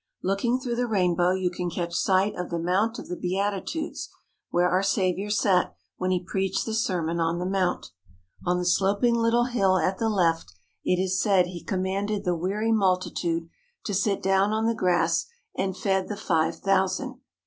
Looking 0.23 0.59
through 0.59 0.77
the 0.77 0.87
rainbow 0.87 1.29
you 1.29 1.51
can 1.51 1.69
catch 1.69 1.93
sight 1.93 2.33
of 2.35 2.49
the 2.49 2.57
Mount 2.57 2.97
of 2.97 3.07
the 3.07 3.15
Beatitudes 3.15 4.09
where 4.49 4.67
our 4.67 4.81
Saviour 4.81 5.29
sat 5.29 5.75
when 5.97 6.09
He 6.09 6.23
preached 6.23 6.65
the 6.65 6.73
Sermon 6.73 7.19
on 7.19 7.37
the 7.37 7.45
Mount. 7.45 7.91
On 8.43 8.57
the 8.57 8.65
sloping 8.65 9.13
little 9.13 9.43
hill 9.43 9.77
at 9.77 9.99
the 9.99 10.09
left 10.09 10.55
it 10.83 10.99
is 10.99 11.21
said 11.21 11.45
He 11.45 11.63
commanded 11.63 12.23
the 12.23 12.35
weary 12.35 12.71
multitude 12.71 13.47
to 13.83 13.93
sit 13.93 14.23
down 14.23 14.51
on 14.51 14.65
the 14.65 14.73
grass 14.73 15.27
and 15.55 15.77
fed 15.77 16.07
the 16.07 16.17
five 16.17 16.55
thousand. 16.55 17.19